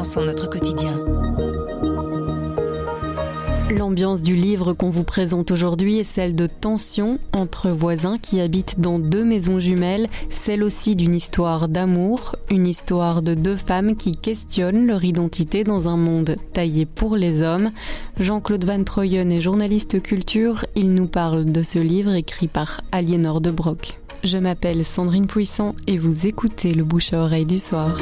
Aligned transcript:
notre 0.00 0.48
quotidien. 0.48 0.98
L'ambiance 3.70 4.22
du 4.22 4.34
livre 4.34 4.72
qu'on 4.72 4.88
vous 4.88 5.04
présente 5.04 5.50
aujourd'hui 5.50 5.98
est 5.98 6.04
celle 6.04 6.34
de 6.34 6.46
tension 6.46 7.18
entre 7.34 7.68
voisins 7.68 8.16
qui 8.16 8.40
habitent 8.40 8.80
dans 8.80 8.98
deux 8.98 9.24
maisons 9.24 9.58
jumelles, 9.58 10.08
celle 10.30 10.62
aussi 10.62 10.96
d'une 10.96 11.14
histoire 11.14 11.68
d'amour, 11.68 12.34
une 12.50 12.66
histoire 12.66 13.20
de 13.20 13.34
deux 13.34 13.56
femmes 13.56 13.94
qui 13.94 14.12
questionnent 14.12 14.86
leur 14.86 15.04
identité 15.04 15.64
dans 15.64 15.86
un 15.86 15.98
monde 15.98 16.36
taillé 16.54 16.86
pour 16.86 17.16
les 17.16 17.42
hommes. 17.42 17.70
Jean-Claude 18.18 18.64
Van 18.64 18.82
Troyen 18.82 19.28
est 19.28 19.42
journaliste 19.42 20.00
culture, 20.02 20.64
il 20.76 20.94
nous 20.94 21.08
parle 21.08 21.44
de 21.44 21.62
ce 21.62 21.78
livre 21.78 22.14
écrit 22.14 22.48
par 22.48 22.80
Aliénor 22.90 23.42
de 23.42 23.50
Broc. 23.50 24.00
Je 24.24 24.38
m'appelle 24.38 24.82
Sandrine 24.82 25.26
Puissant 25.26 25.74
et 25.86 25.98
vous 25.98 26.26
écoutez 26.26 26.72
le 26.72 26.84
bouche 26.84 27.12
à 27.12 27.18
oreille 27.20 27.46
du 27.46 27.58
soir. 27.58 27.98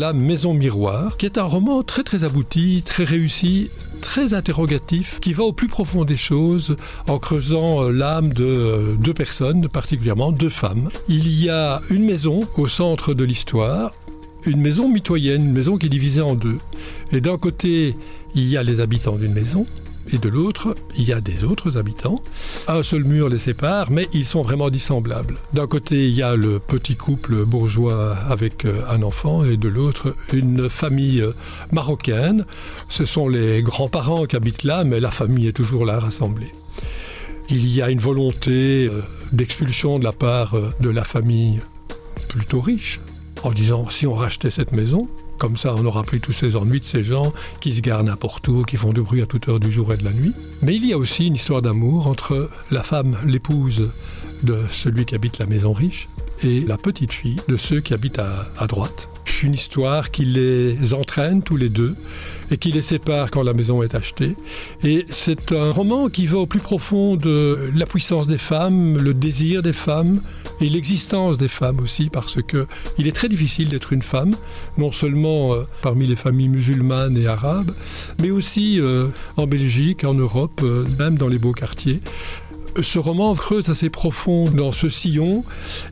Voilà 0.00 0.14
Maison 0.14 0.54
Miroir, 0.54 1.18
qui 1.18 1.26
est 1.26 1.36
un 1.36 1.42
roman 1.42 1.82
très 1.82 2.02
très 2.02 2.24
abouti, 2.24 2.82
très 2.82 3.04
réussi, 3.04 3.70
très 4.00 4.32
interrogatif, 4.32 5.20
qui 5.20 5.34
va 5.34 5.42
au 5.42 5.52
plus 5.52 5.68
profond 5.68 6.06
des 6.06 6.16
choses 6.16 6.76
en 7.06 7.18
creusant 7.18 7.84
euh, 7.84 7.90
l'âme 7.92 8.32
de 8.32 8.46
euh, 8.46 8.94
deux 8.98 9.12
personnes, 9.12 9.68
particulièrement 9.68 10.32
deux 10.32 10.48
femmes. 10.48 10.88
Il 11.10 11.28
y 11.28 11.50
a 11.50 11.82
une 11.90 12.06
maison 12.06 12.40
au 12.56 12.66
centre 12.66 13.12
de 13.12 13.24
l'histoire, 13.24 13.92
une 14.46 14.62
maison 14.62 14.88
mitoyenne, 14.88 15.44
une 15.44 15.52
maison 15.52 15.76
qui 15.76 15.84
est 15.84 15.90
divisée 15.90 16.22
en 16.22 16.34
deux. 16.34 16.56
Et 17.12 17.20
d'un 17.20 17.36
côté, 17.36 17.94
il 18.34 18.48
y 18.48 18.56
a 18.56 18.62
les 18.62 18.80
habitants 18.80 19.16
d'une 19.16 19.34
maison, 19.34 19.66
et 20.12 20.18
de 20.18 20.28
l'autre, 20.28 20.74
il 20.96 21.04
y 21.04 21.12
a 21.12 21.20
des 21.20 21.44
autres 21.44 21.76
habitants. 21.76 22.22
Un 22.68 22.82
seul 22.82 23.04
mur 23.04 23.28
les 23.28 23.38
sépare, 23.38 23.90
mais 23.90 24.08
ils 24.12 24.24
sont 24.24 24.42
vraiment 24.42 24.70
dissemblables. 24.70 25.36
D'un 25.52 25.66
côté, 25.66 26.08
il 26.08 26.14
y 26.14 26.22
a 26.22 26.36
le 26.36 26.58
petit 26.58 26.96
couple 26.96 27.44
bourgeois 27.44 28.16
avec 28.28 28.64
euh, 28.64 28.80
un 28.88 29.02
enfant, 29.02 29.44
et 29.44 29.56
de 29.56 29.68
l'autre, 29.68 30.14
une 30.32 30.68
famille 30.68 31.20
euh, 31.20 31.32
marocaine. 31.72 32.44
Ce 32.88 33.04
sont 33.04 33.28
les 33.28 33.62
grands-parents 33.62 34.26
qui 34.26 34.36
habitent 34.36 34.64
là, 34.64 34.84
mais 34.84 35.00
la 35.00 35.10
famille 35.10 35.46
est 35.48 35.52
toujours 35.52 35.84
là 35.84 35.98
rassemblée. 35.98 36.52
Il 37.48 37.68
y 37.68 37.82
a 37.82 37.90
une 37.90 38.00
volonté 38.00 38.86
euh, 38.86 39.02
d'expulsion 39.32 39.98
de 39.98 40.04
la 40.04 40.12
part 40.12 40.56
de 40.80 40.90
la 40.90 41.04
famille 41.04 41.60
plutôt 42.28 42.60
riche, 42.60 43.00
en 43.42 43.50
disant 43.50 43.88
si 43.90 44.06
on 44.06 44.14
rachetait 44.14 44.50
cette 44.50 44.72
maison, 44.72 45.08
comme 45.40 45.56
ça, 45.56 45.74
on 45.74 45.84
aura 45.86 46.02
pris 46.02 46.20
tous 46.20 46.34
ces 46.34 46.54
ennuis 46.54 46.80
de 46.80 46.84
ces 46.84 47.02
gens 47.02 47.32
qui 47.62 47.74
se 47.74 47.80
garent 47.80 48.04
n'importe 48.04 48.46
où, 48.48 48.62
qui 48.62 48.76
font 48.76 48.92
du 48.92 49.00
bruit 49.00 49.22
à 49.22 49.26
toute 49.26 49.48
heure 49.48 49.58
du 49.58 49.72
jour 49.72 49.90
et 49.94 49.96
de 49.96 50.04
la 50.04 50.12
nuit. 50.12 50.34
Mais 50.60 50.76
il 50.76 50.84
y 50.84 50.92
a 50.92 50.98
aussi 50.98 51.28
une 51.28 51.34
histoire 51.34 51.62
d'amour 51.62 52.06
entre 52.08 52.50
la 52.70 52.82
femme, 52.82 53.16
l'épouse 53.24 53.90
de 54.42 54.58
celui 54.70 55.06
qui 55.06 55.14
habite 55.14 55.38
la 55.38 55.46
maison 55.46 55.72
riche, 55.72 56.08
et 56.42 56.60
la 56.60 56.76
petite 56.76 57.12
fille 57.12 57.40
de 57.48 57.56
ceux 57.56 57.80
qui 57.80 57.94
habitent 57.94 58.18
à, 58.18 58.50
à 58.58 58.66
droite 58.66 59.08
une 59.42 59.54
histoire 59.54 60.10
qui 60.10 60.24
les 60.24 60.94
entraîne 60.94 61.42
tous 61.42 61.56
les 61.56 61.68
deux 61.68 61.96
et 62.50 62.56
qui 62.56 62.72
les 62.72 62.82
sépare 62.82 63.30
quand 63.30 63.42
la 63.42 63.52
maison 63.52 63.82
est 63.82 63.94
achetée. 63.94 64.34
Et 64.82 65.06
c'est 65.08 65.52
un 65.52 65.70
roman 65.70 66.08
qui 66.08 66.26
va 66.26 66.38
au 66.38 66.46
plus 66.46 66.60
profond 66.60 67.16
de 67.16 67.70
la 67.74 67.86
puissance 67.86 68.26
des 68.26 68.38
femmes, 68.38 68.98
le 68.98 69.14
désir 69.14 69.62
des 69.62 69.72
femmes 69.72 70.20
et 70.60 70.68
l'existence 70.68 71.38
des 71.38 71.48
femmes 71.48 71.80
aussi, 71.80 72.10
parce 72.10 72.42
que 72.42 72.66
il 72.98 73.06
est 73.06 73.12
très 73.12 73.28
difficile 73.28 73.68
d'être 73.68 73.92
une 73.92 74.02
femme, 74.02 74.32
non 74.78 74.92
seulement 74.92 75.54
euh, 75.54 75.62
parmi 75.82 76.06
les 76.06 76.16
familles 76.16 76.48
musulmanes 76.48 77.16
et 77.16 77.26
arabes, 77.26 77.72
mais 78.20 78.30
aussi 78.30 78.80
euh, 78.80 79.08
en 79.36 79.46
Belgique, 79.46 80.04
en 80.04 80.14
Europe, 80.14 80.60
euh, 80.62 80.86
même 80.98 81.16
dans 81.16 81.28
les 81.28 81.38
beaux 81.38 81.52
quartiers 81.52 82.00
ce 82.80 82.98
roman 82.98 83.34
creuse 83.34 83.68
assez 83.70 83.90
profond 83.90 84.44
dans 84.44 84.72
ce 84.72 84.88
sillon 84.88 85.44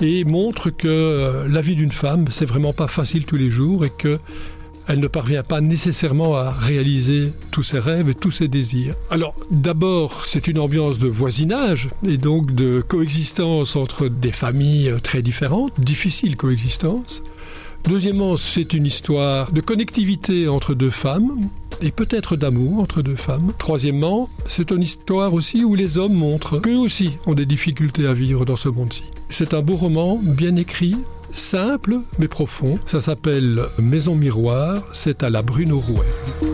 et 0.00 0.24
montre 0.24 0.70
que 0.70 0.88
euh, 0.88 1.48
la 1.48 1.60
vie 1.60 1.76
d'une 1.76 1.92
femme, 1.92 2.26
c'est 2.30 2.44
vraiment 2.44 2.72
pas 2.72 2.88
facile 2.88 3.24
tous 3.24 3.36
les 3.36 3.50
jours 3.50 3.84
et 3.84 3.90
que 3.90 4.18
elle 4.86 5.00
ne 5.00 5.06
parvient 5.06 5.42
pas 5.42 5.62
nécessairement 5.62 6.36
à 6.36 6.50
réaliser 6.50 7.32
tous 7.50 7.62
ses 7.62 7.78
rêves 7.78 8.10
et 8.10 8.14
tous 8.14 8.30
ses 8.30 8.48
désirs. 8.48 8.94
Alors 9.10 9.34
d'abord, 9.50 10.26
c'est 10.26 10.46
une 10.46 10.58
ambiance 10.58 10.98
de 10.98 11.08
voisinage 11.08 11.88
et 12.06 12.18
donc 12.18 12.54
de 12.54 12.82
coexistence 12.86 13.76
entre 13.76 14.08
des 14.08 14.32
familles 14.32 14.94
très 15.02 15.22
différentes, 15.22 15.80
difficile 15.80 16.36
coexistence. 16.36 17.22
Deuxièmement, 17.88 18.36
c'est 18.36 18.72
une 18.72 18.86
histoire 18.86 19.52
de 19.52 19.60
connectivité 19.60 20.48
entre 20.48 20.74
deux 20.74 20.90
femmes 20.90 21.48
et 21.80 21.90
peut-être 21.90 22.36
d'amour 22.36 22.80
entre 22.80 23.02
deux 23.02 23.16
femmes. 23.16 23.52
Troisièmement, 23.58 24.28
c'est 24.48 24.70
une 24.70 24.82
histoire 24.82 25.34
aussi 25.34 25.64
où 25.64 25.74
les 25.74 25.98
hommes 25.98 26.14
montrent 26.14 26.58
qu'eux 26.58 26.76
aussi 26.76 27.18
ont 27.26 27.34
des 27.34 27.46
difficultés 27.46 28.06
à 28.06 28.14
vivre 28.14 28.44
dans 28.44 28.56
ce 28.56 28.68
monde-ci. 28.68 29.04
C'est 29.28 29.54
un 29.54 29.62
beau 29.62 29.76
roman, 29.76 30.20
bien 30.22 30.56
écrit, 30.56 30.96
simple 31.30 31.98
mais 32.18 32.28
profond. 32.28 32.78
Ça 32.86 33.00
s'appelle 33.00 33.64
Maison 33.78 34.14
Miroir, 34.14 34.82
c'est 34.92 35.22
à 35.22 35.30
la 35.30 35.42
Bruno 35.42 35.78
Rouet. 35.78 36.53